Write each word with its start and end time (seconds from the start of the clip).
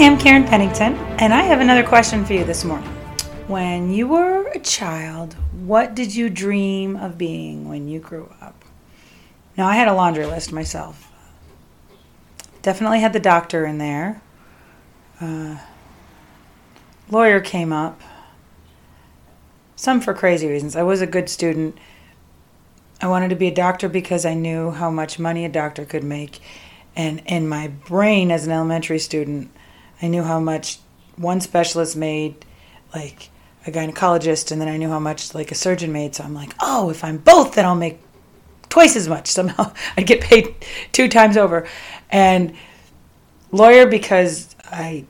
I'm 0.00 0.16
Karen 0.16 0.44
Pennington, 0.44 0.94
and 1.18 1.34
I 1.34 1.42
have 1.42 1.60
another 1.60 1.82
question 1.82 2.24
for 2.24 2.32
you 2.32 2.44
this 2.44 2.64
morning. 2.64 2.88
When 3.48 3.90
you 3.90 4.06
were 4.06 4.46
a 4.46 4.58
child, 4.60 5.34
what 5.52 5.94
did 5.94 6.14
you 6.14 6.30
dream 6.30 6.96
of 6.96 7.18
being 7.18 7.68
when 7.68 7.88
you 7.88 7.98
grew 7.98 8.32
up? 8.40 8.64
Now, 9.56 9.66
I 9.66 9.74
had 9.74 9.88
a 9.88 9.92
laundry 9.92 10.24
list 10.24 10.52
myself. 10.52 11.12
Definitely 12.62 13.00
had 13.00 13.12
the 13.12 13.20
doctor 13.20 13.66
in 13.66 13.78
there. 13.78 14.22
Uh, 15.20 15.58
lawyer 17.10 17.40
came 17.40 17.72
up. 17.72 18.00
Some 19.74 20.00
for 20.00 20.14
crazy 20.14 20.48
reasons. 20.48 20.76
I 20.76 20.84
was 20.84 21.02
a 21.02 21.06
good 21.06 21.28
student. 21.28 21.76
I 23.02 23.08
wanted 23.08 23.30
to 23.30 23.36
be 23.36 23.48
a 23.48 23.54
doctor 23.54 23.88
because 23.88 24.24
I 24.24 24.34
knew 24.34 24.70
how 24.70 24.90
much 24.90 25.18
money 25.18 25.44
a 25.44 25.50
doctor 25.50 25.84
could 25.84 26.04
make. 26.04 26.38
And 26.94 27.20
in 27.26 27.48
my 27.48 27.66
brain 27.68 28.30
as 28.30 28.46
an 28.46 28.52
elementary 28.52 29.00
student, 29.00 29.50
I 30.00 30.08
knew 30.08 30.22
how 30.22 30.40
much 30.40 30.78
one 31.16 31.40
specialist 31.40 31.96
made, 31.96 32.44
like 32.94 33.30
a 33.66 33.70
gynecologist, 33.70 34.52
and 34.52 34.60
then 34.60 34.68
I 34.68 34.76
knew 34.76 34.88
how 34.88 35.00
much 35.00 35.34
like 35.34 35.50
a 35.50 35.54
surgeon 35.54 35.92
made. 35.92 36.14
So 36.14 36.24
I'm 36.24 36.34
like, 36.34 36.54
oh, 36.60 36.90
if 36.90 37.04
I'm 37.04 37.18
both, 37.18 37.54
then 37.54 37.64
I'll 37.64 37.74
make 37.74 38.00
twice 38.68 38.96
as 38.96 39.08
much. 39.08 39.26
Somehow 39.38 39.72
I'd 39.96 40.06
get 40.06 40.20
paid 40.20 40.54
two 40.92 41.08
times 41.08 41.36
over. 41.36 41.66
And 42.10 42.54
lawyer 43.50 43.86
because 43.86 44.54
I 44.64 45.04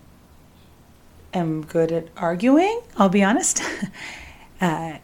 am 1.35 1.65
good 1.65 1.93
at 1.93 2.09
arguing, 2.17 2.81
I'll 2.97 3.09
be 3.09 3.23
honest. 3.23 3.63
uh, 4.61 4.99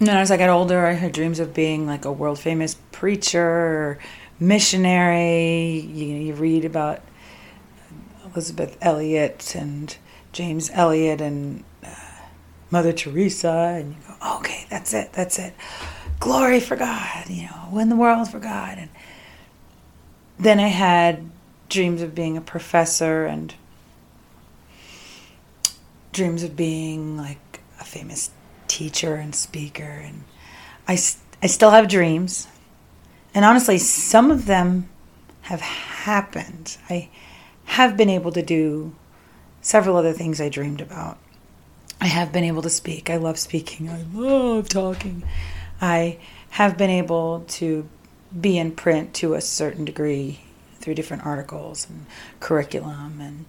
and 0.00 0.08
as 0.08 0.30
I 0.30 0.38
got 0.38 0.48
older, 0.48 0.86
I 0.86 0.92
had 0.92 1.12
dreams 1.12 1.40
of 1.40 1.52
being 1.52 1.86
like 1.86 2.06
a 2.06 2.12
world 2.12 2.38
famous 2.38 2.76
preacher 2.90 3.46
or 3.46 3.98
missionary. 4.38 5.80
You, 5.80 6.06
you 6.06 6.34
read 6.34 6.64
about 6.64 7.02
Elisabeth 8.32 8.76
Elliot 8.80 9.54
and 9.54 9.96
James 10.32 10.70
Elliot 10.72 11.20
and 11.20 11.64
uh, 11.84 11.88
Mother 12.70 12.92
Teresa, 12.92 13.76
and 13.78 13.94
you 13.94 14.00
go, 14.06 14.36
okay, 14.38 14.66
that's 14.70 14.94
it, 14.94 15.12
that's 15.12 15.38
it. 15.38 15.54
Glory 16.20 16.60
for 16.60 16.76
God, 16.76 17.28
you 17.28 17.44
know, 17.44 17.68
win 17.72 17.88
the 17.88 17.96
world 17.96 18.30
for 18.30 18.38
God. 18.38 18.78
And 18.78 18.90
then 20.38 20.60
I 20.60 20.68
had 20.68 21.30
dreams 21.68 22.02
of 22.02 22.14
being 22.14 22.36
a 22.36 22.40
professor 22.40 23.24
and 23.24 23.54
dreams 26.12 26.42
of 26.42 26.56
being 26.56 27.16
like 27.16 27.60
a 27.80 27.84
famous 27.84 28.30
teacher 28.68 29.14
and 29.14 29.34
speaker. 29.34 29.82
And 29.82 30.24
I, 30.86 30.92
I 31.42 31.46
still 31.46 31.70
have 31.70 31.88
dreams. 31.88 32.46
And 33.34 33.44
honestly, 33.44 33.78
some 33.78 34.30
of 34.30 34.46
them 34.46 34.88
have 35.42 35.60
happened. 35.60 36.76
I 36.88 37.08
have 37.70 37.96
been 37.96 38.10
able 38.10 38.32
to 38.32 38.42
do 38.42 38.92
several 39.62 39.96
other 39.96 40.12
things 40.12 40.40
I 40.40 40.48
dreamed 40.48 40.80
about. 40.80 41.18
I 42.00 42.06
have 42.08 42.32
been 42.32 42.42
able 42.42 42.62
to 42.62 42.70
speak. 42.70 43.08
I 43.08 43.16
love 43.16 43.38
speaking. 43.38 43.88
I 43.88 44.04
love 44.12 44.68
talking. 44.68 45.22
I 45.80 46.18
have 46.50 46.76
been 46.76 46.90
able 46.90 47.44
to 47.46 47.88
be 48.38 48.58
in 48.58 48.72
print 48.72 49.14
to 49.14 49.34
a 49.34 49.40
certain 49.40 49.84
degree 49.84 50.40
through 50.80 50.94
different 50.94 51.24
articles 51.24 51.88
and 51.88 52.06
curriculum 52.40 53.20
and 53.20 53.44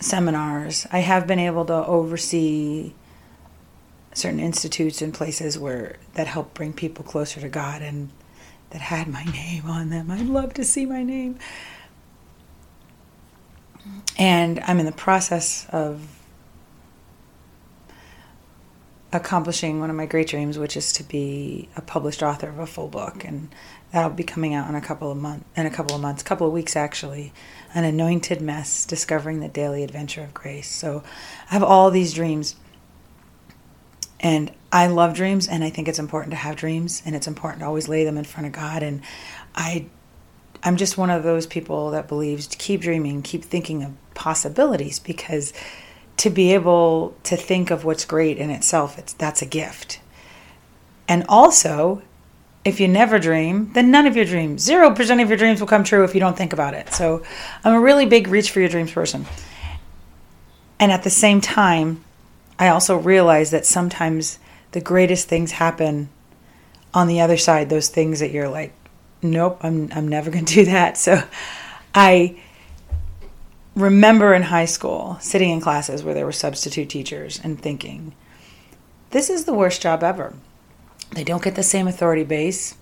seminars. 0.00 0.88
I 0.90 0.98
have 0.98 1.28
been 1.28 1.38
able 1.38 1.64
to 1.66 1.86
oversee 1.86 2.92
certain 4.14 4.40
institutes 4.40 5.00
and 5.00 5.14
places 5.14 5.56
where 5.56 5.96
that 6.14 6.26
help 6.26 6.54
bring 6.54 6.72
people 6.72 7.04
closer 7.04 7.40
to 7.40 7.48
God 7.48 7.82
and 7.82 8.10
that 8.70 8.80
had 8.80 9.06
my 9.06 9.22
name 9.32 9.66
on 9.66 9.90
them. 9.90 10.10
I'd 10.10 10.26
love 10.26 10.54
to 10.54 10.64
see 10.64 10.86
my 10.86 11.04
name. 11.04 11.38
And 14.18 14.60
I'm 14.60 14.78
in 14.78 14.86
the 14.86 14.92
process 14.92 15.66
of 15.70 16.00
accomplishing 19.12 19.78
one 19.78 19.90
of 19.90 19.96
my 19.96 20.06
great 20.06 20.28
dreams, 20.28 20.58
which 20.58 20.76
is 20.76 20.92
to 20.94 21.02
be 21.04 21.68
a 21.76 21.82
published 21.82 22.22
author 22.22 22.48
of 22.48 22.58
a 22.58 22.66
full 22.66 22.88
book, 22.88 23.24
and 23.24 23.54
that'll 23.92 24.10
be 24.10 24.24
coming 24.24 24.54
out 24.54 24.68
in 24.68 24.74
a 24.74 24.80
couple 24.80 25.10
of 25.10 25.18
months. 25.18 25.44
In 25.54 25.66
a 25.66 25.70
couple 25.70 25.94
of 25.94 26.00
months, 26.00 26.22
couple 26.22 26.46
of 26.46 26.52
weeks 26.52 26.76
actually, 26.76 27.32
an 27.74 27.84
anointed 27.84 28.40
mess, 28.40 28.86
discovering 28.86 29.40
the 29.40 29.48
daily 29.48 29.84
adventure 29.84 30.22
of 30.22 30.32
grace. 30.32 30.70
So, 30.70 31.02
I 31.50 31.54
have 31.54 31.62
all 31.62 31.90
these 31.90 32.14
dreams, 32.14 32.56
and 34.20 34.50
I 34.70 34.86
love 34.86 35.14
dreams, 35.14 35.46
and 35.46 35.62
I 35.62 35.68
think 35.68 35.88
it's 35.88 35.98
important 35.98 36.30
to 36.30 36.38
have 36.38 36.56
dreams, 36.56 37.02
and 37.04 37.14
it's 37.14 37.26
important 37.26 37.60
to 37.60 37.66
always 37.66 37.88
lay 37.88 38.04
them 38.04 38.16
in 38.16 38.24
front 38.24 38.46
of 38.46 38.52
God. 38.52 38.82
And 38.82 39.02
I 39.54 39.86
I'm 40.62 40.76
just 40.76 40.96
one 40.96 41.10
of 41.10 41.22
those 41.22 41.46
people 41.46 41.90
that 41.90 42.08
believes 42.08 42.46
to 42.48 42.56
keep 42.56 42.82
dreaming, 42.82 43.22
keep 43.22 43.44
thinking 43.44 43.82
of 43.82 43.92
possibilities 44.14 44.98
because 44.98 45.52
to 46.18 46.30
be 46.30 46.54
able 46.54 47.16
to 47.24 47.36
think 47.36 47.70
of 47.70 47.84
what's 47.84 48.04
great 48.04 48.38
in 48.38 48.50
itself, 48.50 48.98
it's 48.98 49.12
that's 49.14 49.42
a 49.42 49.46
gift. 49.46 50.00
And 51.08 51.24
also, 51.28 52.02
if 52.64 52.78
you 52.78 52.86
never 52.86 53.18
dream, 53.18 53.72
then 53.72 53.90
none 53.90 54.06
of 54.06 54.14
your 54.14 54.24
dreams, 54.24 54.66
0% 54.68 55.22
of 55.22 55.28
your 55.28 55.38
dreams 55.38 55.60
will 55.60 55.66
come 55.66 55.82
true 55.82 56.04
if 56.04 56.14
you 56.14 56.20
don't 56.20 56.36
think 56.36 56.52
about 56.52 56.74
it. 56.74 56.92
So, 56.94 57.24
I'm 57.64 57.74
a 57.74 57.80
really 57.80 58.06
big 58.06 58.28
reach 58.28 58.50
for 58.50 58.60
your 58.60 58.68
dreams 58.68 58.92
person. 58.92 59.26
And 60.78 60.92
at 60.92 61.02
the 61.02 61.10
same 61.10 61.40
time, 61.40 62.04
I 62.58 62.68
also 62.68 62.96
realize 62.96 63.50
that 63.50 63.66
sometimes 63.66 64.38
the 64.72 64.80
greatest 64.80 65.28
things 65.28 65.52
happen 65.52 66.08
on 66.94 67.08
the 67.08 67.20
other 67.20 67.36
side, 67.36 67.68
those 67.68 67.88
things 67.88 68.20
that 68.20 68.30
you're 68.30 68.48
like, 68.48 68.72
nope, 69.22 69.58
I'm, 69.62 69.90
I'm 69.94 70.08
never 70.08 70.30
going 70.30 70.44
to 70.44 70.54
do 70.54 70.64
that. 70.66 70.98
So 70.98 71.22
I 71.94 72.36
remember 73.74 74.34
in 74.34 74.42
high 74.42 74.66
school 74.66 75.16
sitting 75.20 75.50
in 75.50 75.60
classes 75.60 76.02
where 76.02 76.14
there 76.14 76.26
were 76.26 76.32
substitute 76.32 76.88
teachers 76.88 77.40
and 77.42 77.60
thinking, 77.60 78.14
this 79.10 79.30
is 79.30 79.44
the 79.44 79.54
worst 79.54 79.82
job 79.82 80.02
ever. 80.02 80.34
They 81.12 81.24
don't 81.24 81.42
get 81.42 81.54
the 81.54 81.62
same 81.62 81.86
authority 81.86 82.24
base. 82.24 82.74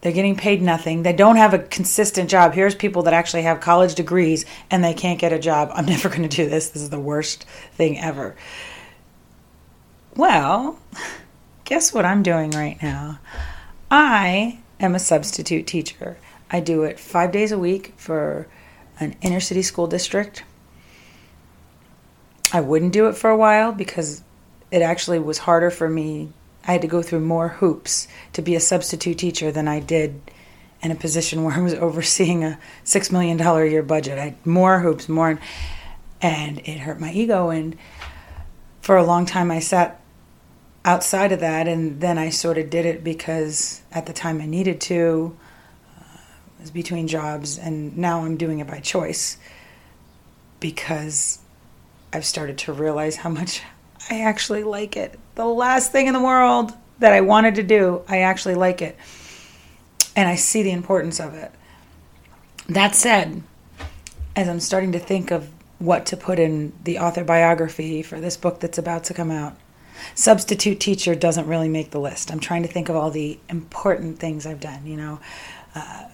They're 0.00 0.12
getting 0.12 0.36
paid 0.36 0.62
nothing. 0.62 1.02
They 1.02 1.12
don't 1.12 1.36
have 1.36 1.54
a 1.54 1.58
consistent 1.58 2.30
job. 2.30 2.52
Here's 2.52 2.74
people 2.74 3.02
that 3.04 3.14
actually 3.14 3.42
have 3.42 3.60
college 3.60 3.94
degrees 3.94 4.44
and 4.70 4.82
they 4.82 4.94
can't 4.94 5.18
get 5.18 5.32
a 5.32 5.38
job. 5.38 5.70
I'm 5.72 5.86
never 5.86 6.08
going 6.08 6.22
to 6.22 6.28
do 6.28 6.48
this. 6.48 6.70
This 6.70 6.82
is 6.82 6.90
the 6.90 7.00
worst 7.00 7.44
thing 7.72 7.98
ever. 7.98 8.36
Well, 10.16 10.78
guess 11.64 11.92
what 11.92 12.04
I'm 12.04 12.22
doing 12.22 12.50
right 12.50 12.80
now? 12.82 13.20
I 13.90 14.58
am 14.80 14.94
a 14.94 14.98
substitute 14.98 15.66
teacher. 15.66 16.16
I 16.50 16.60
do 16.60 16.82
it 16.82 16.98
five 16.98 17.32
days 17.32 17.52
a 17.52 17.58
week 17.58 17.94
for 17.96 18.46
an 19.00 19.16
inner 19.20 19.40
city 19.40 19.62
school 19.62 19.86
district. 19.86 20.44
I 22.52 22.60
wouldn't 22.60 22.92
do 22.92 23.08
it 23.08 23.16
for 23.16 23.30
a 23.30 23.36
while 23.36 23.72
because 23.72 24.22
it 24.70 24.82
actually 24.82 25.18
was 25.18 25.38
harder 25.38 25.70
for 25.70 25.88
me. 25.88 26.32
I 26.66 26.72
had 26.72 26.82
to 26.82 26.88
go 26.88 27.02
through 27.02 27.20
more 27.20 27.48
hoops 27.48 28.08
to 28.34 28.42
be 28.42 28.54
a 28.54 28.60
substitute 28.60 29.18
teacher 29.18 29.52
than 29.52 29.68
I 29.68 29.80
did 29.80 30.20
in 30.82 30.90
a 30.90 30.94
position 30.94 31.42
where 31.44 31.54
I 31.54 31.60
was 31.60 31.74
overseeing 31.74 32.44
a 32.44 32.58
six 32.84 33.10
million 33.10 33.36
dollar 33.36 33.64
a 33.64 33.70
year 33.70 33.82
budget. 33.82 34.18
I 34.18 34.24
had 34.24 34.46
more 34.46 34.80
hoops, 34.80 35.08
more, 35.08 35.38
and 36.20 36.58
it 36.60 36.78
hurt 36.78 37.00
my 37.00 37.12
ego. 37.12 37.50
And 37.50 37.76
for 38.80 38.96
a 38.96 39.04
long 39.04 39.26
time, 39.26 39.50
I 39.50 39.60
sat 39.60 40.00
outside 40.88 41.32
of 41.32 41.40
that, 41.40 41.68
and 41.68 42.00
then 42.00 42.16
I 42.16 42.30
sort 42.30 42.56
of 42.56 42.70
did 42.70 42.86
it 42.86 43.04
because 43.04 43.82
at 43.92 44.06
the 44.06 44.14
time 44.14 44.40
I 44.40 44.46
needed 44.46 44.80
to. 44.82 45.36
Uh, 46.00 46.18
was 46.58 46.70
between 46.70 47.06
jobs, 47.06 47.58
and 47.58 47.96
now 47.98 48.24
I'm 48.24 48.38
doing 48.38 48.58
it 48.60 48.66
by 48.66 48.80
choice 48.80 49.36
because 50.60 51.40
I've 52.10 52.24
started 52.24 52.56
to 52.58 52.72
realize 52.72 53.16
how 53.16 53.28
much 53.28 53.62
I 54.10 54.22
actually 54.22 54.64
like 54.64 54.96
it. 54.96 55.18
The 55.34 55.44
last 55.44 55.92
thing 55.92 56.06
in 56.06 56.14
the 56.14 56.22
world 56.22 56.72
that 57.00 57.12
I 57.12 57.20
wanted 57.20 57.56
to 57.56 57.62
do, 57.62 58.02
I 58.08 58.20
actually 58.20 58.54
like 58.54 58.80
it. 58.80 58.96
And 60.16 60.26
I 60.26 60.36
see 60.36 60.62
the 60.62 60.72
importance 60.72 61.20
of 61.20 61.34
it. 61.34 61.52
That 62.66 62.94
said, 62.94 63.42
as 64.34 64.48
I'm 64.48 64.60
starting 64.60 64.92
to 64.92 64.98
think 64.98 65.30
of 65.30 65.50
what 65.78 66.06
to 66.06 66.16
put 66.16 66.38
in 66.38 66.72
the 66.84 66.98
author 66.98 67.24
biography 67.24 68.02
for 68.02 68.18
this 68.20 68.38
book 68.38 68.58
that's 68.58 68.78
about 68.78 69.04
to 69.04 69.14
come 69.14 69.30
out, 69.30 69.54
Substitute 70.14 70.80
teacher 70.80 71.14
doesn't 71.14 71.46
really 71.46 71.68
make 71.68 71.90
the 71.90 72.00
list. 72.00 72.30
I'm 72.30 72.40
trying 72.40 72.62
to 72.62 72.68
think 72.68 72.88
of 72.88 72.96
all 72.96 73.10
the 73.10 73.38
important 73.48 74.18
things 74.18 74.46
I've 74.46 74.60
done, 74.60 74.86
you 74.86 74.96
know. 74.96 75.20
Uh, 75.74 76.08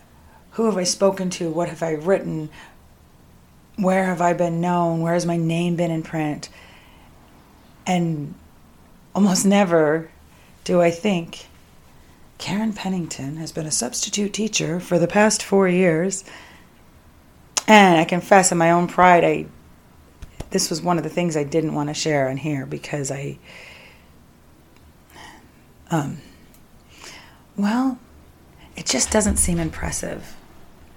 who 0.52 0.66
have 0.66 0.76
I 0.76 0.84
spoken 0.84 1.30
to? 1.30 1.50
What 1.50 1.68
have 1.68 1.82
I 1.82 1.92
written? 1.92 2.50
Where 3.76 4.04
have 4.04 4.20
I 4.20 4.32
been 4.32 4.60
known? 4.60 5.00
Where 5.00 5.14
has 5.14 5.26
my 5.26 5.36
name 5.36 5.76
been 5.76 5.90
in 5.90 6.02
print? 6.02 6.48
And 7.86 8.34
almost 9.14 9.44
never 9.44 10.10
do 10.64 10.80
I 10.80 10.90
think 10.90 11.46
Karen 12.38 12.72
Pennington 12.72 13.36
has 13.36 13.52
been 13.52 13.66
a 13.66 13.70
substitute 13.70 14.32
teacher 14.32 14.80
for 14.80 14.98
the 14.98 15.08
past 15.08 15.42
four 15.42 15.68
years. 15.68 16.24
And 17.66 17.98
I 17.98 18.04
confess, 18.04 18.52
in 18.52 18.58
my 18.58 18.70
own 18.70 18.86
pride, 18.86 19.24
I 19.24 19.46
this 20.54 20.70
was 20.70 20.80
one 20.80 20.98
of 20.98 21.04
the 21.04 21.10
things 21.10 21.36
I 21.36 21.42
didn't 21.42 21.74
want 21.74 21.88
to 21.88 21.94
share 21.94 22.28
on 22.28 22.36
here 22.36 22.64
because 22.64 23.10
I, 23.10 23.38
um, 25.90 26.18
well, 27.56 27.98
it 28.76 28.86
just 28.86 29.10
doesn't 29.10 29.36
seem 29.36 29.58
impressive. 29.58 30.36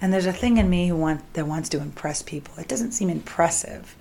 And 0.02 0.14
there's 0.14 0.26
a 0.26 0.34
thing 0.34 0.58
in 0.58 0.70
me 0.70 0.88
who 0.88 0.96
want 0.96 1.34
that 1.34 1.48
wants 1.48 1.70
to 1.70 1.80
impress 1.80 2.22
people. 2.22 2.54
It 2.58 2.68
doesn't 2.68 2.92
seem 2.92 3.10
impressive 3.10 3.96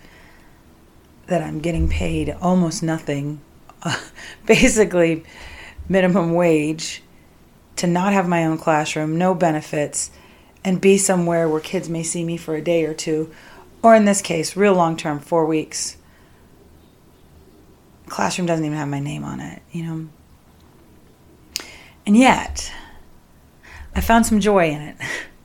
that 1.26 1.42
I'm 1.42 1.60
getting 1.60 1.88
paid 1.88 2.36
almost 2.40 2.82
nothing, 2.82 3.40
uh, 3.82 3.98
basically 4.46 5.24
minimum 5.88 6.34
wage, 6.34 7.02
to 7.76 7.86
not 7.86 8.12
have 8.12 8.28
my 8.28 8.44
own 8.44 8.58
classroom, 8.58 9.18
no 9.18 9.34
benefits, 9.34 10.10
and 10.64 10.80
be 10.80 10.98
somewhere 10.98 11.48
where 11.48 11.60
kids 11.60 11.88
may 11.88 12.02
see 12.02 12.24
me 12.24 12.36
for 12.36 12.54
a 12.54 12.62
day 12.62 12.84
or 12.84 12.94
two, 12.94 13.32
or 13.82 13.94
in 13.94 14.04
this 14.04 14.22
case, 14.22 14.56
real 14.56 14.74
long 14.74 14.96
term, 14.96 15.20
four 15.20 15.46
weeks. 15.46 15.96
Classroom 18.08 18.46
doesn't 18.46 18.64
even 18.64 18.78
have 18.78 18.88
my 18.88 19.00
name 19.00 19.24
on 19.24 19.40
it, 19.40 19.62
you 19.72 19.82
know. 19.82 20.08
And 22.06 22.16
yet, 22.16 22.72
I 23.94 24.00
found 24.00 24.26
some 24.26 24.38
joy 24.38 24.70
in 24.70 24.80
it. 24.80 24.96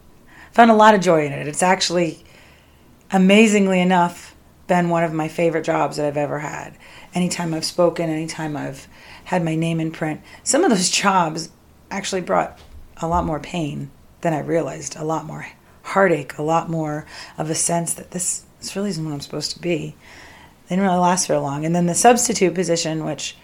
found 0.51 0.69
a 0.69 0.75
lot 0.75 0.93
of 0.93 1.01
joy 1.01 1.25
in 1.25 1.33
it. 1.33 1.47
It's 1.47 1.63
actually, 1.63 2.23
amazingly 3.11 3.81
enough, 3.81 4.35
been 4.67 4.89
one 4.89 5.03
of 5.03 5.11
my 5.11 5.27
favorite 5.27 5.65
jobs 5.65 5.97
that 5.97 6.05
I've 6.05 6.17
ever 6.17 6.39
had. 6.39 6.77
Anytime 7.13 7.53
I've 7.53 7.65
spoken, 7.65 8.09
anytime 8.09 8.55
I've 8.55 8.87
had 9.25 9.43
my 9.43 9.55
name 9.55 9.79
in 9.79 9.91
print, 9.91 10.21
some 10.43 10.63
of 10.63 10.69
those 10.69 10.89
jobs 11.03 11.49
actually 11.89 12.21
brought 12.21 12.59
a 12.97 13.07
lot 13.07 13.25
more 13.25 13.39
pain 13.39 13.89
than 14.21 14.33
I 14.33 14.39
realized, 14.39 14.95
a 14.95 15.03
lot 15.03 15.25
more 15.25 15.47
heartache, 15.83 16.37
a 16.37 16.43
lot 16.43 16.69
more 16.69 17.05
of 17.37 17.49
a 17.49 17.55
sense 17.55 17.95
that 17.95 18.11
this, 18.11 18.45
this 18.59 18.75
really 18.75 18.91
isn't 18.91 19.03
what 19.03 19.13
I'm 19.13 19.19
supposed 19.19 19.51
to 19.51 19.59
be. 19.59 19.95
They 20.67 20.75
didn't 20.75 20.85
really 20.85 20.99
last 20.99 21.27
very 21.27 21.39
long. 21.39 21.65
And 21.65 21.75
then 21.75 21.87
the 21.87 21.95
substitute 21.95 22.53
position, 22.53 23.03
which 23.03 23.35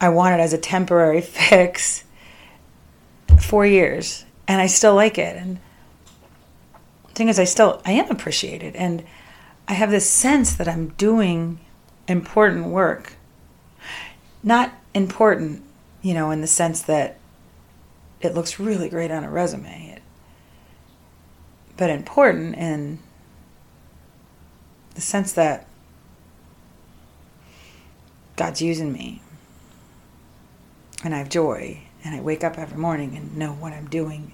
I 0.00 0.08
wanted 0.08 0.40
as 0.40 0.52
a 0.52 0.58
temporary 0.58 1.20
fix, 1.22 2.04
four 3.40 3.66
years, 3.66 4.24
and 4.46 4.60
I 4.60 4.66
still 4.66 4.94
like 4.94 5.18
it. 5.18 5.36
And 5.36 5.58
the 7.08 7.14
thing 7.14 7.28
is, 7.28 7.38
I 7.38 7.44
still 7.44 7.82
I 7.84 7.92
am 7.92 8.10
appreciated, 8.10 8.76
and 8.76 9.04
I 9.66 9.74
have 9.74 9.90
this 9.90 10.08
sense 10.08 10.54
that 10.54 10.68
I'm 10.68 10.88
doing 10.90 11.60
important 12.06 12.66
work. 12.66 13.14
Not 14.42 14.72
important, 14.94 15.62
you 16.00 16.14
know, 16.14 16.30
in 16.30 16.40
the 16.40 16.46
sense 16.46 16.82
that 16.82 17.18
it 18.20 18.34
looks 18.34 18.58
really 18.58 18.88
great 18.88 19.10
on 19.10 19.24
a 19.24 19.30
resume, 19.30 19.90
it, 19.96 20.02
but 21.76 21.90
important 21.90 22.56
in 22.56 23.00
the 24.94 25.00
sense 25.00 25.32
that 25.32 25.66
God's 28.36 28.62
using 28.62 28.92
me 28.92 29.20
and 31.04 31.14
I 31.14 31.18
have 31.18 31.28
joy 31.28 31.82
and 32.04 32.14
I 32.14 32.20
wake 32.20 32.44
up 32.44 32.58
every 32.58 32.78
morning 32.78 33.16
and 33.16 33.36
know 33.36 33.52
what 33.52 33.72
I'm 33.72 33.88
doing 33.88 34.32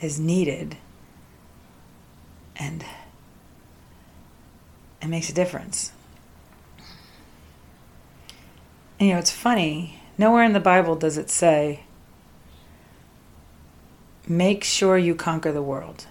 is 0.00 0.18
needed 0.18 0.76
and 2.56 2.84
it 5.00 5.08
makes 5.08 5.28
a 5.28 5.34
difference. 5.34 5.92
And 8.98 9.08
you 9.08 9.14
know, 9.14 9.18
it's 9.18 9.30
funny, 9.30 10.00
nowhere 10.16 10.44
in 10.44 10.52
the 10.52 10.60
Bible 10.60 10.94
does 10.94 11.18
it 11.18 11.30
say, 11.30 11.84
make 14.28 14.62
sure 14.62 14.96
you 14.96 15.14
conquer 15.14 15.50
the 15.50 15.62
world. 15.62 16.06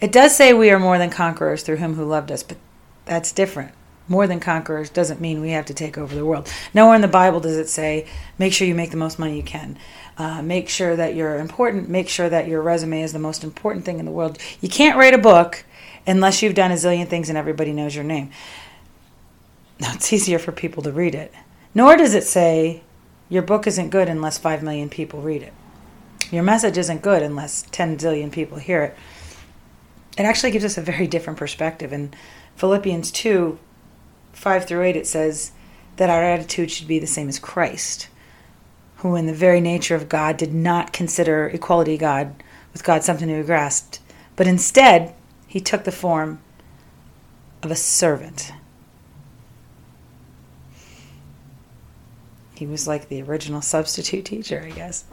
It 0.00 0.10
does 0.10 0.34
say 0.34 0.52
we 0.52 0.70
are 0.70 0.78
more 0.78 0.98
than 0.98 1.10
conquerors 1.10 1.62
through 1.62 1.76
him 1.76 1.94
who 1.94 2.04
loved 2.04 2.32
us, 2.32 2.42
but 2.42 2.56
that's 3.04 3.32
different 3.32 3.72
more 4.08 4.26
than 4.26 4.40
conquerors 4.40 4.90
doesn't 4.90 5.20
mean 5.20 5.40
we 5.40 5.50
have 5.50 5.66
to 5.66 5.74
take 5.74 5.96
over 5.96 6.14
the 6.14 6.24
world. 6.24 6.48
Nowhere 6.74 6.96
in 6.96 7.00
the 7.00 7.08
Bible 7.08 7.40
does 7.40 7.56
it 7.56 7.68
say, 7.68 8.06
make 8.38 8.52
sure 8.52 8.66
you 8.66 8.74
make 8.74 8.90
the 8.90 8.96
most 8.96 9.18
money 9.18 9.36
you 9.36 9.42
can. 9.42 9.78
Uh, 10.18 10.42
make 10.42 10.68
sure 10.68 10.96
that 10.96 11.14
you're 11.14 11.38
important. 11.38 11.88
Make 11.88 12.08
sure 12.08 12.28
that 12.28 12.48
your 12.48 12.62
resume 12.62 13.02
is 13.02 13.12
the 13.12 13.18
most 13.18 13.44
important 13.44 13.84
thing 13.84 13.98
in 13.98 14.04
the 14.04 14.10
world. 14.10 14.38
You 14.60 14.68
can't 14.68 14.98
write 14.98 15.14
a 15.14 15.18
book 15.18 15.64
unless 16.06 16.42
you've 16.42 16.54
done 16.54 16.70
a 16.70 16.74
zillion 16.74 17.08
things 17.08 17.28
and 17.28 17.38
everybody 17.38 17.72
knows 17.72 17.94
your 17.94 18.04
name. 18.04 18.30
Now, 19.80 19.92
it's 19.94 20.12
easier 20.12 20.38
for 20.38 20.52
people 20.52 20.82
to 20.82 20.92
read 20.92 21.14
it. 21.14 21.32
Nor 21.74 21.96
does 21.96 22.14
it 22.14 22.24
say, 22.24 22.82
your 23.28 23.42
book 23.42 23.66
isn't 23.66 23.90
good 23.90 24.08
unless 24.08 24.36
5 24.36 24.62
million 24.62 24.90
people 24.90 25.22
read 25.22 25.42
it. 25.42 25.54
Your 26.30 26.42
message 26.42 26.78
isn't 26.78 27.02
good 27.02 27.22
unless 27.22 27.62
10 27.72 27.98
zillion 27.98 28.30
people 28.30 28.58
hear 28.58 28.82
it. 28.84 28.96
It 30.18 30.24
actually 30.24 30.50
gives 30.50 30.64
us 30.64 30.76
a 30.76 30.82
very 30.82 31.06
different 31.06 31.38
perspective. 31.38 31.92
In 31.92 32.12
Philippians 32.56 33.10
2, 33.10 33.58
5 34.32 34.66
through 34.66 34.82
8, 34.82 34.96
it 34.96 35.06
says 35.06 35.52
that 35.96 36.10
our 36.10 36.22
attitude 36.22 36.70
should 36.70 36.88
be 36.88 36.98
the 36.98 37.06
same 37.06 37.28
as 37.28 37.38
Christ, 37.38 38.08
who, 38.96 39.16
in 39.16 39.26
the 39.26 39.34
very 39.34 39.60
nature 39.60 39.94
of 39.94 40.08
God, 40.08 40.36
did 40.36 40.54
not 40.54 40.92
consider 40.92 41.48
equality 41.48 41.96
God 41.96 42.42
with 42.72 42.84
God 42.84 43.04
something 43.04 43.28
to 43.28 43.36
be 43.36 43.42
grasped, 43.42 44.00
but 44.36 44.46
instead, 44.46 45.14
he 45.46 45.60
took 45.60 45.84
the 45.84 45.92
form 45.92 46.40
of 47.62 47.70
a 47.70 47.76
servant. 47.76 48.52
He 52.54 52.66
was 52.66 52.86
like 52.86 53.08
the 53.08 53.22
original 53.22 53.60
substitute 53.60 54.24
teacher, 54.24 54.62
I 54.64 54.70
guess. 54.70 55.04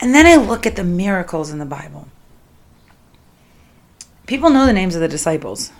And 0.00 0.14
then 0.14 0.26
I 0.26 0.36
look 0.36 0.66
at 0.66 0.76
the 0.76 0.84
miracles 0.84 1.50
in 1.50 1.58
the 1.58 1.66
Bible. 1.66 2.08
People 4.26 4.50
know 4.50 4.66
the 4.66 4.72
names 4.72 4.94
of 4.94 5.00
the 5.00 5.08
disciples. 5.08 5.70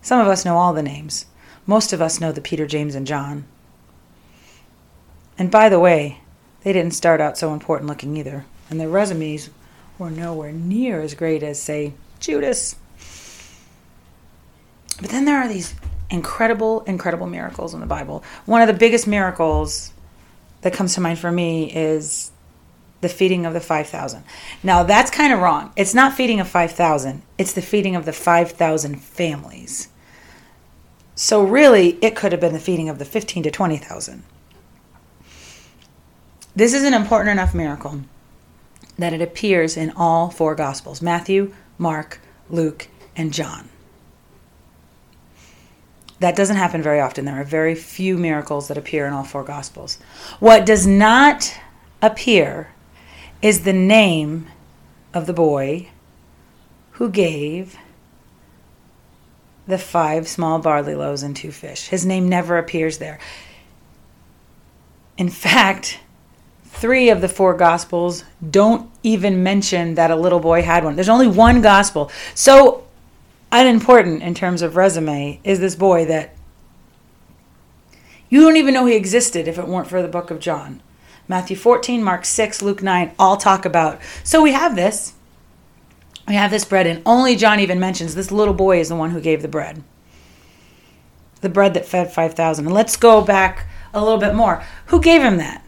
Some 0.00 0.20
of 0.20 0.26
us 0.26 0.44
know 0.44 0.56
all 0.56 0.72
the 0.72 0.82
names. 0.82 1.26
Most 1.66 1.92
of 1.92 2.02
us 2.02 2.20
know 2.20 2.32
the 2.32 2.40
Peter, 2.40 2.66
James, 2.66 2.94
and 2.94 3.06
John. 3.06 3.44
And 5.38 5.50
by 5.50 5.68
the 5.68 5.80
way, 5.80 6.20
they 6.62 6.72
didn't 6.72 6.94
start 6.94 7.20
out 7.20 7.38
so 7.38 7.52
important 7.52 7.88
looking 7.88 8.16
either, 8.16 8.44
and 8.68 8.80
their 8.80 8.88
resumes 8.88 9.50
were 9.98 10.10
nowhere 10.10 10.52
near 10.52 11.00
as 11.00 11.14
great 11.14 11.42
as, 11.42 11.60
say, 11.60 11.94
Judas. 12.20 12.76
But 15.00 15.10
then 15.10 15.24
there 15.24 15.38
are 15.38 15.48
these 15.48 15.74
incredible, 16.10 16.82
incredible 16.82 17.26
miracles 17.26 17.74
in 17.74 17.80
the 17.80 17.86
Bible. 17.86 18.22
One 18.44 18.60
of 18.60 18.68
the 18.68 18.74
biggest 18.74 19.06
miracles 19.06 19.92
that 20.60 20.72
comes 20.72 20.94
to 20.94 21.00
mind 21.00 21.18
for 21.18 21.32
me 21.32 21.72
is 21.74 22.30
the 23.00 23.08
feeding 23.08 23.46
of 23.46 23.52
the 23.52 23.60
5,000. 23.60 24.22
Now, 24.62 24.84
that's 24.84 25.10
kind 25.10 25.32
of 25.32 25.40
wrong. 25.40 25.72
It's 25.74 25.94
not 25.94 26.14
feeding 26.14 26.38
of 26.38 26.48
5,000, 26.48 27.22
it's 27.38 27.52
the 27.52 27.62
feeding 27.62 27.96
of 27.96 28.04
the 28.04 28.12
5,000 28.12 29.00
families. 29.00 29.88
So 31.14 31.42
really, 31.42 31.98
it 32.00 32.16
could 32.16 32.32
have 32.32 32.40
been 32.40 32.52
the 32.52 32.58
feeding 32.58 32.88
of 32.88 32.98
the 32.98 33.04
15 33.04 33.42
to 33.44 33.50
20,000. 33.50 34.22
This 36.54 36.74
is 36.74 36.84
an 36.84 36.94
important 36.94 37.30
enough 37.30 37.54
miracle 37.54 38.02
that 38.98 39.12
it 39.12 39.22
appears 39.22 39.76
in 39.76 39.90
all 39.96 40.30
four 40.30 40.54
Gospels 40.54 41.00
Matthew, 41.00 41.54
Mark, 41.78 42.20
Luke, 42.50 42.88
and 43.16 43.32
John. 43.32 43.68
That 46.20 46.36
doesn't 46.36 46.56
happen 46.56 46.82
very 46.82 47.00
often. 47.00 47.24
There 47.24 47.40
are 47.40 47.44
very 47.44 47.74
few 47.74 48.16
miracles 48.16 48.68
that 48.68 48.78
appear 48.78 49.06
in 49.06 49.12
all 49.12 49.24
four 49.24 49.42
Gospels. 49.42 49.98
What 50.38 50.64
does 50.64 50.86
not 50.86 51.58
appear 52.00 52.72
is 53.40 53.64
the 53.64 53.72
name 53.72 54.46
of 55.12 55.26
the 55.26 55.32
boy 55.32 55.88
who 56.92 57.10
gave 57.10 57.76
the 59.66 59.78
five 59.78 60.26
small 60.28 60.58
barley 60.58 60.94
loaves 60.94 61.22
and 61.22 61.36
two 61.36 61.52
fish. 61.52 61.88
His 61.88 62.04
name 62.04 62.28
never 62.28 62.58
appears 62.58 62.98
there. 62.98 63.18
In 65.16 65.28
fact, 65.28 66.00
three 66.64 67.10
of 67.10 67.20
the 67.20 67.28
four 67.28 67.54
gospels 67.54 68.24
don't 68.50 68.90
even 69.02 69.42
mention 69.42 69.94
that 69.94 70.10
a 70.10 70.16
little 70.16 70.40
boy 70.40 70.62
had 70.62 70.84
one. 70.84 70.96
There's 70.96 71.08
only 71.08 71.28
one 71.28 71.62
gospel. 71.62 72.10
So 72.34 72.84
unimportant 73.52 74.22
in 74.22 74.34
terms 74.34 74.62
of 74.62 74.76
resume 74.76 75.38
is 75.44 75.60
this 75.60 75.76
boy 75.76 76.06
that 76.06 76.34
you 78.30 78.40
don't 78.40 78.56
even 78.56 78.72
know 78.72 78.86
he 78.86 78.96
existed 78.96 79.46
if 79.46 79.58
it 79.58 79.68
weren't 79.68 79.88
for 79.88 80.00
the 80.00 80.08
book 80.08 80.30
of 80.30 80.40
John. 80.40 80.82
Matthew 81.28 81.54
14, 81.54 82.02
Mark 82.02 82.24
6, 82.24 82.62
Luke 82.62 82.82
9 82.82 83.12
all 83.18 83.36
talk 83.36 83.64
about. 83.64 84.00
So 84.24 84.42
we 84.42 84.52
have 84.52 84.74
this 84.74 85.12
we 86.26 86.34
have 86.34 86.50
this 86.50 86.64
bread, 86.64 86.86
and 86.86 87.02
only 87.04 87.36
John 87.36 87.60
even 87.60 87.80
mentions 87.80 88.14
this 88.14 88.30
little 88.30 88.54
boy 88.54 88.80
is 88.80 88.88
the 88.88 88.96
one 88.96 89.10
who 89.10 89.20
gave 89.20 89.42
the 89.42 89.48
bread. 89.48 89.82
The 91.40 91.48
bread 91.48 91.74
that 91.74 91.86
fed 91.86 92.12
5,000. 92.12 92.66
And 92.66 92.74
let's 92.74 92.96
go 92.96 93.20
back 93.20 93.66
a 93.92 94.02
little 94.02 94.18
bit 94.18 94.34
more. 94.34 94.62
Who 94.86 95.00
gave 95.00 95.22
him 95.22 95.38
that? 95.38 95.64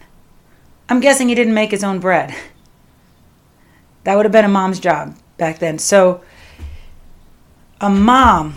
I'm 0.89 1.01
guessing 1.01 1.29
he 1.29 1.35
didn't 1.35 1.55
make 1.55 1.71
his 1.71 1.83
own 1.83 1.99
bread. 1.99 2.35
That 4.05 4.17
would 4.17 4.27
have 4.27 4.33
been 4.33 4.45
a 4.45 4.49
mom's 4.49 4.79
job 4.79 5.17
back 5.39 5.59
then. 5.59 5.79
So, 5.79 6.23
a 7.81 7.91
mom 7.91 8.57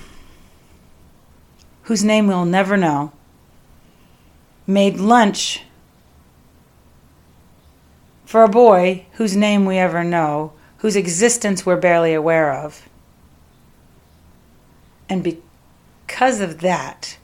whose 1.84 2.04
name 2.04 2.28
we'll 2.28 2.46
never 2.46 2.78
know 2.78 3.14
made 4.68 4.98
lunch 4.98 5.64
for 8.26 8.44
a 8.44 8.50
boy 8.50 9.06
whose 9.14 9.38
name 9.38 9.66
we 9.66 9.78
ever 9.78 10.04
know, 10.04 10.52
whose 10.78 10.96
existence 10.96 11.66
we're 11.66 11.78
barely 11.78 12.14
aware 12.14 12.54
of. 12.54 12.88
And 15.10 15.24
because 15.24 16.40
of 16.40 16.62
that, 16.62 17.18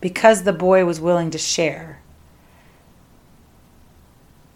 because 0.00 0.42
the 0.42 0.52
boy 0.52 0.84
was 0.84 1.00
willing 1.00 1.30
to 1.30 1.38
share, 1.38 2.00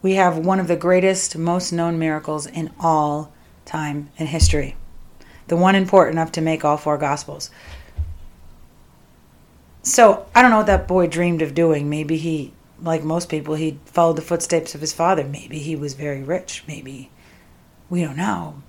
we 0.03 0.15
have 0.15 0.37
one 0.37 0.61
of 0.61 0.69
the 0.69 0.77
greatest, 0.77 1.39
most 1.39 1.73
known 1.73 1.99
miracles 1.99 2.47
in 2.47 2.71
all 2.79 3.33
time 3.65 4.11
in 4.19 4.27
history. 4.27 4.77
The 5.49 5.57
one 5.57 5.75
important 5.75 6.17
enough 6.17 6.33
to 6.33 6.41
make 6.41 6.65
all 6.65 6.77
four 6.77 6.99
gospels. 6.99 7.51
So 9.83 10.27
I 10.35 10.43
don't 10.43 10.51
know 10.51 10.59
what 10.59 10.67
that 10.67 10.89
boy 10.89 11.07
dreamed 11.07 11.43
of 11.43 11.55
doing. 11.55 11.89
Maybe 11.89 12.17
he, 12.17 12.53
like 12.83 13.03
most 13.03 13.29
people, 13.29 13.55
he 13.55 13.79
followed 13.87 14.17
the 14.17 14.23
footsteps 14.23 14.75
of 14.75 14.81
his 14.81 14.93
father. 14.93 15.25
Maybe 15.25 15.59
he 15.59 15.77
was 15.77 15.95
very 15.95 16.23
rich. 16.23 16.65
Maybe 16.67 17.11
we 17.91 18.03
don't 18.03 18.17
know. 18.17 18.63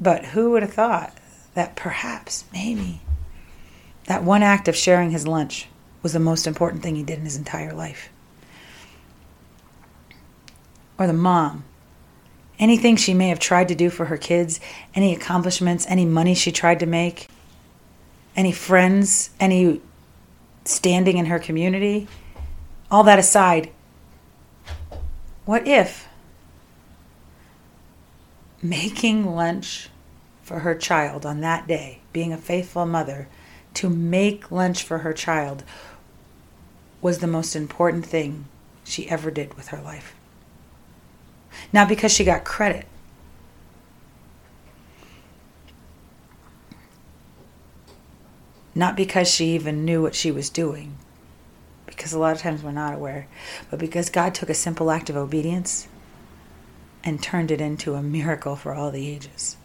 But 0.00 0.26
who 0.26 0.50
would 0.50 0.62
have 0.62 0.74
thought 0.74 1.16
that 1.54 1.76
perhaps, 1.76 2.44
maybe, 2.52 3.00
that 4.06 4.22
one 4.22 4.42
act 4.42 4.68
of 4.68 4.76
sharing 4.76 5.10
his 5.10 5.26
lunch 5.26 5.68
was 6.02 6.12
the 6.12 6.18
most 6.18 6.46
important 6.46 6.82
thing 6.82 6.96
he 6.96 7.02
did 7.02 7.18
in 7.18 7.24
his 7.24 7.36
entire 7.36 7.72
life? 7.72 8.10
Or 10.98 11.06
the 11.06 11.12
mom. 11.12 11.64
Anything 12.58 12.96
she 12.96 13.14
may 13.14 13.30
have 13.30 13.40
tried 13.40 13.68
to 13.68 13.74
do 13.74 13.90
for 13.90 14.04
her 14.06 14.16
kids, 14.16 14.60
any 14.94 15.14
accomplishments, 15.14 15.86
any 15.88 16.04
money 16.04 16.34
she 16.34 16.52
tried 16.52 16.80
to 16.80 16.86
make, 16.86 17.28
any 18.36 18.52
friends, 18.52 19.30
any 19.40 19.80
standing 20.64 21.16
in 21.18 21.26
her 21.26 21.38
community, 21.38 22.06
all 22.90 23.02
that 23.04 23.18
aside, 23.18 23.70
what 25.44 25.66
if 25.66 26.08
making 28.64 29.36
lunch 29.36 29.90
for 30.42 30.60
her 30.60 30.74
child 30.74 31.26
on 31.26 31.40
that 31.42 31.68
day, 31.68 32.00
being 32.12 32.32
a 32.32 32.38
faithful 32.38 32.86
mother, 32.86 33.28
to 33.74 33.90
make 33.90 34.50
lunch 34.50 34.82
for 34.82 34.98
her 34.98 35.12
child 35.12 35.62
was 37.02 37.18
the 37.18 37.26
most 37.26 37.54
important 37.54 38.06
thing 38.06 38.46
she 38.82 39.08
ever 39.10 39.30
did 39.30 39.54
with 39.54 39.68
her 39.68 39.80
life? 39.82 40.14
Not 41.72 41.88
because 41.88 42.12
she 42.12 42.24
got 42.24 42.44
credit, 42.44 42.86
Not 48.74 48.96
because 48.96 49.28
she 49.28 49.54
even 49.54 49.84
knew 49.84 50.02
what 50.02 50.16
she 50.16 50.32
was 50.32 50.50
doing, 50.50 50.96
because 51.86 52.12
a 52.12 52.18
lot 52.18 52.34
of 52.34 52.42
times 52.42 52.60
we're 52.60 52.72
not 52.72 52.94
aware, 52.94 53.28
but 53.70 53.78
because 53.78 54.10
God 54.10 54.34
took 54.34 54.50
a 54.50 54.54
simple 54.54 54.90
act 54.90 55.08
of 55.08 55.16
obedience 55.16 55.86
and 57.04 57.22
turned 57.22 57.50
it 57.50 57.60
into 57.60 57.94
a 57.94 58.02
miracle 58.02 58.56
for 58.56 58.72
all 58.72 58.90
the 58.90 59.08
ages. 59.08 59.56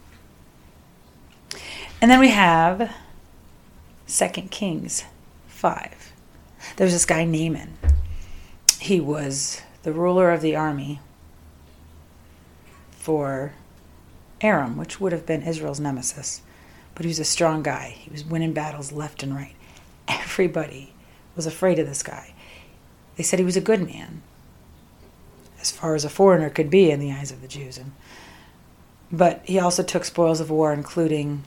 And 2.02 2.12
then 2.12 2.20
we 2.20 2.30
have 2.30 2.94
2 4.08 4.28
Kings 4.50 5.04
5. 5.48 6.14
There's 6.76 6.94
this 6.94 7.06
guy, 7.06 7.24
Naaman. 7.26 7.78
He 8.80 9.00
was 9.00 9.62
the 9.84 9.94
ruler 9.94 10.32
of 10.32 10.42
the 10.42 10.56
army 10.56 11.00
for 12.92 13.54
Aram, 14.42 14.78
which 14.78 15.00
would 15.00 15.12
have 15.12 15.26
been 15.26 15.44
Israel's 15.44 15.80
nemesis 15.80 16.42
but 17.00 17.06
he 17.06 17.12
was 17.12 17.20
a 17.20 17.24
strong 17.24 17.64
guy. 17.64 17.96
He 17.98 18.12
was 18.12 18.26
winning 18.26 18.52
battles 18.52 18.92
left 18.92 19.24
and 19.24 19.34
right. 19.34 19.56
Everybody 20.10 20.92
was 21.34 21.46
afraid 21.46 21.80
of 21.80 21.88
this 21.88 22.04
guy. 22.04 22.34
They 23.16 23.24
said 23.24 23.40
he 23.40 23.46
was 23.46 23.56
a 23.56 23.62
good 23.62 23.82
man, 23.82 24.22
as 25.62 25.72
far 25.72 25.96
as 25.96 26.06
a 26.06 26.10
foreigner 26.10 26.50
could 26.50 26.70
be 26.70 26.92
in 26.92 27.00
the 27.00 27.12
eyes 27.12 27.32
of 27.32 27.42
the 27.42 27.48
Jews. 27.48 27.78
And, 27.78 27.92
but 29.12 29.42
he 29.46 29.60
also 29.60 29.84
took 29.84 30.06
spoils 30.06 30.40
of 30.40 30.50
war, 30.50 30.74
including 30.74 31.44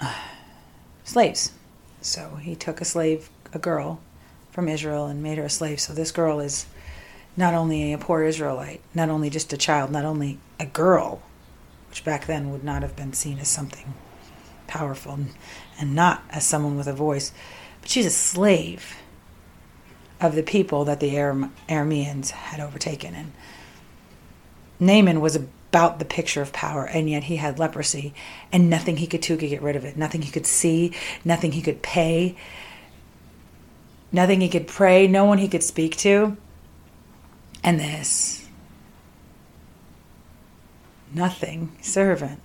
uh, 0.00 0.14
slaves. 1.04 1.52
So 2.00 2.36
he 2.40 2.54
took 2.54 2.80
a 2.80 2.84
slave, 2.84 3.30
a 3.52 3.58
girl 3.58 4.00
from 4.50 4.68
Israel, 4.68 5.06
and 5.06 5.22
made 5.22 5.38
her 5.38 5.44
a 5.44 5.50
slave. 5.50 5.80
So 5.80 5.92
this 5.92 6.10
girl 6.10 6.40
is 6.40 6.66
not 7.36 7.54
only 7.54 7.92
a 7.92 7.98
poor 7.98 8.22
Israelite, 8.22 8.80
not 8.94 9.08
only 9.08 9.30
just 9.30 9.52
a 9.52 9.56
child, 9.56 9.90
not 9.90 10.04
only 10.04 10.38
a 10.60 10.66
girl, 10.66 11.22
which 11.88 12.04
back 12.04 12.26
then 12.26 12.50
would 12.50 12.64
not 12.64 12.82
have 12.82 12.96
been 12.96 13.12
seen 13.12 13.38
as 13.38 13.48
something 13.48 13.94
powerful 14.66 15.18
and 15.78 15.94
not 15.94 16.22
as 16.30 16.44
someone 16.44 16.76
with 16.76 16.86
a 16.86 16.92
voice. 16.92 17.32
But 17.80 17.90
she's 17.90 18.06
a 18.06 18.10
slave 18.10 18.96
of 20.22 20.34
the 20.34 20.42
people 20.42 20.84
that 20.84 21.00
the 21.00 21.14
Arameans 21.14 22.30
had 22.30 22.60
overtaken. 22.60 23.14
And 23.14 23.32
Naaman 24.78 25.20
was 25.20 25.36
about 25.36 25.98
the 25.98 26.04
picture 26.04 26.42
of 26.42 26.52
power, 26.52 26.84
and 26.84 27.08
yet 27.08 27.24
he 27.24 27.36
had 27.36 27.58
leprosy, 27.58 28.14
and 28.52 28.68
nothing 28.68 28.98
he 28.98 29.06
could 29.06 29.22
do 29.22 29.36
could 29.36 29.48
get 29.48 29.62
rid 29.62 29.76
of 29.76 29.84
it. 29.84 29.96
Nothing 29.96 30.22
he 30.22 30.30
could 30.30 30.46
see, 30.46 30.92
nothing 31.24 31.52
he 31.52 31.62
could 31.62 31.82
pay, 31.82 32.36
nothing 34.12 34.40
he 34.40 34.48
could 34.48 34.66
pray, 34.66 35.06
no 35.06 35.24
one 35.24 35.38
he 35.38 35.48
could 35.48 35.62
speak 35.62 35.96
to. 35.98 36.36
And 37.64 37.80
this 37.80 38.48
nothing 41.14 41.76
servant 41.80 42.40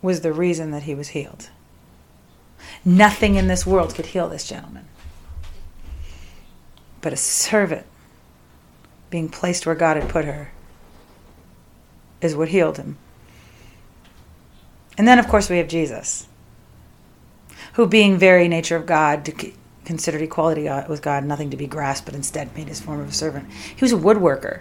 was 0.00 0.20
the 0.20 0.32
reason 0.32 0.70
that 0.70 0.84
he 0.84 0.94
was 0.94 1.08
healed. 1.08 1.50
Nothing 2.84 3.34
in 3.34 3.48
this 3.48 3.66
world 3.66 3.94
could 3.94 4.06
heal 4.06 4.28
this 4.28 4.46
gentleman. 4.46 4.86
But 7.00 7.12
a 7.12 7.16
servant 7.16 7.86
being 9.10 9.28
placed 9.28 9.66
where 9.66 9.74
God 9.74 9.96
had 9.96 10.08
put 10.08 10.24
her 10.24 10.50
is 12.20 12.34
what 12.34 12.48
healed 12.48 12.76
him. 12.76 12.98
And 14.96 15.06
then, 15.06 15.18
of 15.18 15.28
course, 15.28 15.48
we 15.48 15.58
have 15.58 15.68
Jesus, 15.68 16.26
who, 17.74 17.86
being 17.86 18.18
very 18.18 18.48
nature 18.48 18.74
of 18.74 18.84
God, 18.84 19.32
considered 19.84 20.22
equality 20.22 20.68
uh, 20.68 20.88
with 20.88 21.00
God 21.00 21.24
nothing 21.24 21.50
to 21.50 21.56
be 21.56 21.66
grasped, 21.68 22.04
but 22.04 22.14
instead 22.14 22.54
made 22.56 22.68
his 22.68 22.80
form 22.80 23.00
of 23.00 23.08
a 23.08 23.12
servant. 23.12 23.50
He 23.52 23.82
was 23.82 23.92
a 23.92 23.96
woodworker. 23.96 24.60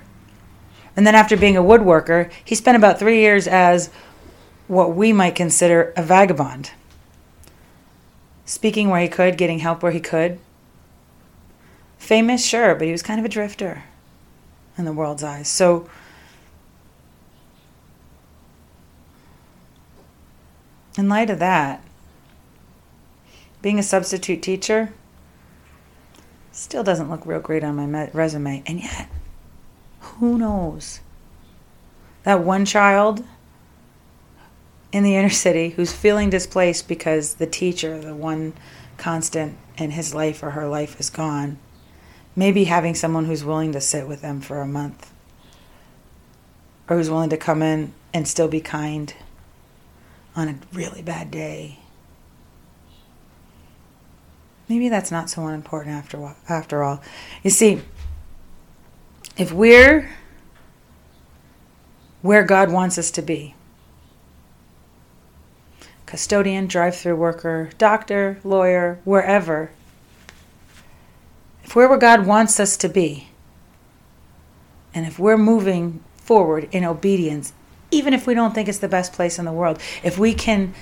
And 0.95 1.05
then 1.05 1.15
after 1.15 1.35
being 1.35 1.57
a 1.57 1.63
woodworker, 1.63 2.31
he 2.45 2.55
spent 2.55 2.77
about 2.77 2.99
three 2.99 3.19
years 3.19 3.47
as 3.47 3.89
what 4.67 4.95
we 4.95 5.11
might 5.11 5.35
consider 5.35 5.93
a 5.97 6.03
vagabond. 6.03 6.71
Speaking 8.45 8.89
where 8.89 9.01
he 9.01 9.07
could, 9.07 9.37
getting 9.37 9.59
help 9.59 9.83
where 9.83 9.91
he 9.91 9.99
could. 9.99 10.39
Famous, 12.07 12.45
sure, 12.45 12.73
but 12.73 12.85
he 12.85 12.93
was 12.93 13.03
kind 13.03 13.19
of 13.19 13.25
a 13.25 13.27
drifter 13.27 13.83
in 14.77 14.85
the 14.85 14.93
world's 14.93 15.23
eyes. 15.23 15.49
So, 15.49 15.89
in 20.97 21.09
light 21.09 21.29
of 21.29 21.39
that, 21.39 21.83
being 23.61 23.77
a 23.77 23.83
substitute 23.83 24.41
teacher 24.41 24.93
still 26.53 26.81
doesn't 26.81 27.09
look 27.09 27.25
real 27.25 27.41
great 27.41 27.65
on 27.65 27.75
my 27.75 28.09
resume. 28.13 28.63
And 28.65 28.81
yet, 28.81 29.09
who 29.99 30.37
knows? 30.37 31.01
That 32.23 32.39
one 32.39 32.63
child 32.63 33.25
in 34.93 35.03
the 35.03 35.17
inner 35.17 35.29
city 35.29 35.71
who's 35.71 35.91
feeling 35.91 36.29
displaced 36.29 36.87
because 36.87 37.33
the 37.33 37.47
teacher, 37.47 37.99
the 37.99 38.15
one 38.15 38.53
constant 38.95 39.57
in 39.77 39.91
his 39.91 40.15
life 40.15 40.41
or 40.41 40.51
her 40.51 40.69
life, 40.69 40.97
is 41.01 41.09
gone. 41.09 41.57
Maybe 42.37 42.65
having 42.65 42.95
someone 42.95 43.25
who's 43.25 43.43
willing 43.43 43.73
to 43.73 43.81
sit 43.81 44.07
with 44.07 44.21
them 44.21 44.39
for 44.39 44.61
a 44.61 44.67
month 44.67 45.11
or 46.87 46.95
who's 46.95 47.09
willing 47.09 47.31
to 47.31 47.37
come 47.37 47.63
in 47.63 47.93
and 48.13 48.27
still 48.27 48.47
be 48.47 48.61
kind 48.61 49.13
on 50.35 50.47
a 50.47 50.55
really 50.71 51.01
bad 51.01 51.31
day. 51.31 51.79
Maybe 54.69 54.87
that's 54.87 55.09
not 55.09 55.31
so 55.31 55.47
unimportant 55.47 55.95
after 55.95 56.35
after 56.47 56.83
all. 56.83 57.01
You 57.41 57.49
see, 57.49 57.81
if 59.35 59.51
we're 59.51 60.11
where 62.21 62.43
God 62.43 62.71
wants 62.71 62.99
us 62.99 63.09
to 63.11 63.21
be, 63.21 63.55
custodian, 66.05 66.67
drive 66.67 66.95
through 66.95 67.15
worker, 67.15 67.69
doctor, 67.77 68.39
lawyer, 68.43 68.99
wherever, 69.05 69.71
if 71.67 71.75
we're 71.75 71.89
where 71.89 71.97
God 71.97 72.25
wants 72.25 72.61
us 72.61 72.77
to 72.77 72.87
be, 72.87 73.27
and 74.93 75.05
if 75.05 75.19
we're 75.19 75.37
moving 75.37 76.01
forward 76.15 76.69
in 76.71 76.85
obedience, 76.85 77.51
even 77.91 78.13
if 78.13 78.25
we 78.25 78.33
don't 78.33 78.55
think 78.55 78.69
it's 78.69 78.77
the 78.77 78.87
best 78.87 79.11
place 79.11 79.37
in 79.37 79.43
the 79.43 79.51
world, 79.51 79.77
if 80.01 80.17
we 80.17 80.33
can 80.33 80.73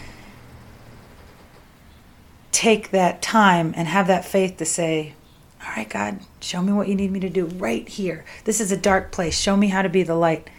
take 2.52 2.92
that 2.92 3.24
time 3.24 3.74
and 3.76 3.88
have 3.88 4.06
that 4.06 4.26
faith 4.26 4.58
to 4.58 4.66
say, 4.66 5.16
All 5.64 5.74
right, 5.76 5.90
God, 5.90 6.20
show 6.40 6.62
me 6.62 6.72
what 6.72 6.88
you 6.88 6.94
need 6.94 7.12
me 7.12 7.20
to 7.20 7.30
do 7.32 7.48
right 7.48 7.90
here. 7.90 8.24
This 8.44 8.62
is 8.62 8.72
a 8.72 8.78
dark 8.78 9.12
place. 9.12 9.36
Show 9.36 9.58
me 9.58 9.70
how 9.70 9.82
to 9.82 9.90
be 9.90 10.04
the 10.04 10.14
light. 10.14 10.52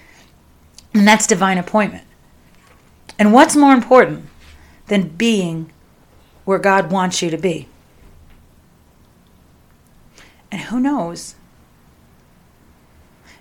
And 0.92 1.06
that's 1.06 1.28
divine 1.28 1.56
appointment. 1.56 2.04
And 3.16 3.32
what's 3.32 3.54
more 3.54 3.72
important 3.72 4.26
than 4.88 5.08
being 5.08 5.70
where 6.44 6.58
God 6.58 6.90
wants 6.90 7.22
you 7.22 7.30
to 7.30 7.38
be? 7.38 7.68
And 10.50 10.62
who 10.62 10.80
knows? 10.80 11.34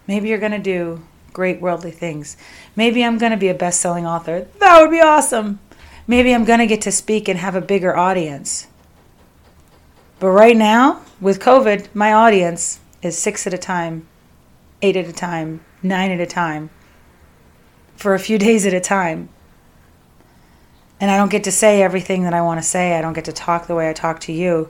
Maybe 0.07 0.29
you're 0.29 0.37
going 0.37 0.51
to 0.51 0.59
do 0.59 1.03
great 1.33 1.61
worldly 1.61 1.91
things. 1.91 2.37
Maybe 2.75 3.03
I'm 3.03 3.17
going 3.17 3.31
to 3.31 3.37
be 3.37 3.49
a 3.49 3.53
best 3.53 3.81
selling 3.81 4.05
author. 4.05 4.47
That 4.59 4.81
would 4.81 4.91
be 4.91 5.01
awesome. 5.01 5.59
Maybe 6.07 6.33
I'm 6.33 6.45
going 6.45 6.59
to 6.59 6.67
get 6.67 6.81
to 6.83 6.91
speak 6.91 7.27
and 7.27 7.39
have 7.39 7.55
a 7.55 7.61
bigger 7.61 7.95
audience. 7.95 8.67
But 10.19 10.29
right 10.29 10.55
now, 10.55 11.01
with 11.19 11.39
COVID, 11.41 11.93
my 11.93 12.13
audience 12.13 12.79
is 13.01 13.17
six 13.17 13.45
at 13.45 13.53
a 13.53 13.57
time, 13.57 14.07
eight 14.81 14.95
at 14.95 15.07
a 15.07 15.13
time, 15.13 15.61
nine 15.83 16.11
at 16.11 16.19
a 16.19 16.25
time, 16.25 16.69
for 17.95 18.13
a 18.13 18.19
few 18.19 18.37
days 18.47 18.65
at 18.65 18.73
a 18.73 18.79
time. 18.79 19.29
And 21.01 21.11
I 21.11 21.17
don't 21.17 21.31
get 21.31 21.43
to 21.43 21.51
say 21.51 21.81
everything 21.81 22.23
that 22.23 22.33
I 22.33 22.41
want 22.41 22.59
to 22.59 22.67
say. 22.67 22.97
I 22.97 23.01
don't 23.01 23.13
get 23.13 23.25
to 23.25 23.33
talk 23.33 23.67
the 23.67 23.75
way 23.75 23.89
I 23.89 23.93
talk 23.93 24.21
to 24.21 24.31
you. 24.31 24.69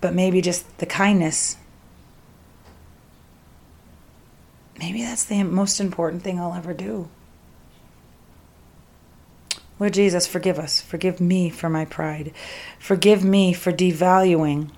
But 0.00 0.14
maybe 0.14 0.40
just 0.40 0.78
the 0.78 0.86
kindness. 0.86 1.56
Maybe 4.78 5.02
that's 5.02 5.24
the 5.24 5.42
most 5.42 5.78
important 5.78 6.22
thing 6.22 6.40
I'll 6.40 6.54
ever 6.54 6.72
do. 6.72 7.08
Lord 9.78 9.94
Jesus, 9.94 10.26
forgive 10.26 10.58
us. 10.58 10.80
Forgive 10.80 11.20
me 11.20 11.48
for 11.48 11.70
my 11.70 11.86
pride. 11.86 12.32
Forgive 12.78 13.24
me 13.24 13.52
for 13.52 13.72
devaluing 13.72 14.70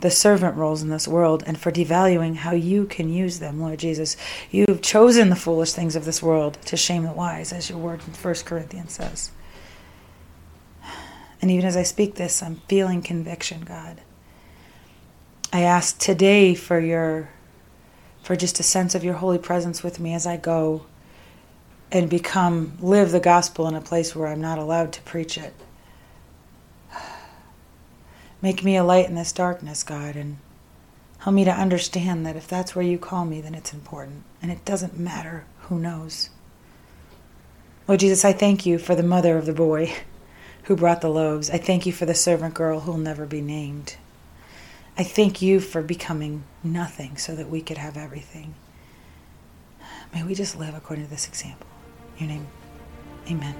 the 0.00 0.10
servant 0.10 0.56
roles 0.56 0.82
in 0.82 0.90
this 0.90 1.08
world 1.08 1.42
and 1.46 1.58
for 1.58 1.72
devaluing 1.72 2.36
how 2.36 2.52
you 2.52 2.84
can 2.84 3.10
use 3.10 3.38
them, 3.38 3.60
Lord 3.60 3.78
Jesus. 3.78 4.16
You've 4.50 4.82
chosen 4.82 5.30
the 5.30 5.36
foolish 5.36 5.72
things 5.72 5.96
of 5.96 6.04
this 6.04 6.22
world 6.22 6.58
to 6.66 6.76
shame 6.76 7.04
the 7.04 7.12
wise, 7.12 7.52
as 7.52 7.70
your 7.70 7.78
word 7.78 8.00
in 8.06 8.12
1 8.12 8.34
Corinthians 8.44 8.92
says. 8.92 9.30
And 11.40 11.50
even 11.50 11.64
as 11.64 11.76
I 11.76 11.82
speak 11.82 12.16
this, 12.16 12.42
I'm 12.42 12.56
feeling 12.68 13.00
conviction, 13.02 13.62
God. 13.62 14.02
I 15.56 15.62
ask 15.62 15.96
today 15.96 16.54
for 16.54 16.78
your 16.78 17.30
for 18.22 18.36
just 18.36 18.60
a 18.60 18.62
sense 18.62 18.94
of 18.94 19.02
your 19.02 19.14
holy 19.14 19.38
presence 19.38 19.82
with 19.82 19.98
me 19.98 20.12
as 20.12 20.26
I 20.26 20.36
go 20.36 20.84
and 21.90 22.10
become 22.10 22.76
live 22.78 23.10
the 23.10 23.20
gospel 23.20 23.66
in 23.66 23.74
a 23.74 23.80
place 23.80 24.14
where 24.14 24.28
I'm 24.28 24.42
not 24.42 24.58
allowed 24.58 24.92
to 24.92 25.00
preach 25.00 25.38
it. 25.38 25.54
Make 28.42 28.64
me 28.64 28.76
a 28.76 28.84
light 28.84 29.08
in 29.08 29.14
this 29.14 29.32
darkness, 29.32 29.82
God, 29.82 30.14
and 30.14 30.36
help 31.20 31.32
me 31.32 31.44
to 31.46 31.50
understand 31.50 32.26
that 32.26 32.36
if 32.36 32.46
that's 32.46 32.76
where 32.76 32.84
you 32.84 32.98
call 32.98 33.24
me, 33.24 33.40
then 33.40 33.54
it's 33.54 33.72
important. 33.72 34.24
And 34.42 34.52
it 34.52 34.62
doesn't 34.66 34.98
matter 34.98 35.46
who 35.60 35.78
knows. 35.78 36.28
Lord 37.88 38.00
Jesus, 38.00 38.26
I 38.26 38.34
thank 38.34 38.66
you 38.66 38.76
for 38.76 38.94
the 38.94 39.02
mother 39.02 39.38
of 39.38 39.46
the 39.46 39.54
boy 39.54 39.90
who 40.64 40.76
brought 40.76 41.00
the 41.00 41.08
loaves. 41.08 41.48
I 41.48 41.56
thank 41.56 41.86
you 41.86 41.94
for 41.94 42.04
the 42.04 42.14
servant 42.14 42.52
girl 42.52 42.80
who'll 42.80 42.98
never 42.98 43.24
be 43.24 43.40
named. 43.40 43.96
I 44.98 45.04
thank 45.04 45.42
you 45.42 45.60
for 45.60 45.82
becoming 45.82 46.44
nothing 46.64 47.18
so 47.18 47.34
that 47.34 47.50
we 47.50 47.60
could 47.60 47.76
have 47.76 47.98
everything. 47.98 48.54
May 50.14 50.22
we 50.22 50.34
just 50.34 50.56
live 50.58 50.74
according 50.74 51.04
to 51.04 51.10
this 51.10 51.28
example. 51.28 51.66
In 52.18 52.30
your 52.30 52.38
name, 52.38 52.46
amen. 53.30 53.54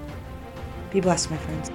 Be 0.91 1.01
blessed, 1.01 1.31
my 1.31 1.37
friends. 1.37 1.71